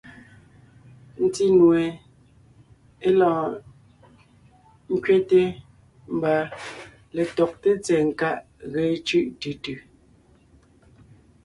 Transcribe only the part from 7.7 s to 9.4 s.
tsɛ̀ɛ nkáʼ ge cʉ́ʼ